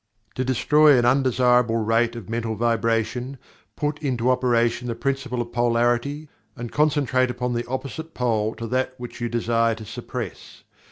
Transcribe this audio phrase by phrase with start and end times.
[0.33, 3.37] "To destroy an undesirable rate of mental vibration,
[3.75, 8.95] put into operation the principle of Polarity and concentrate upon the opposite pole to that
[8.97, 10.63] which you desire to suppress.